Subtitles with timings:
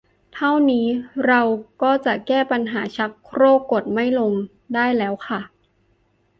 [0.35, 0.85] เท่านี้
[1.27, 1.41] เรา
[1.81, 4.33] ก็จะแก้ปัญหาชักโครกกดไม่ลง
[4.73, 5.41] ได้แล้วค่ะ